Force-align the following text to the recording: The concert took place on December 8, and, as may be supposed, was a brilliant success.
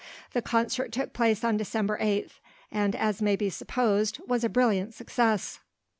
The 0.33 0.41
concert 0.41 0.91
took 0.91 1.13
place 1.13 1.43
on 1.43 1.57
December 1.57 1.95
8, 2.01 2.31
and, 2.71 2.95
as 2.95 3.21
may 3.21 3.35
be 3.35 3.51
supposed, 3.51 4.19
was 4.25 4.43
a 4.43 4.49
brilliant 4.49 4.95
success. 4.95 5.59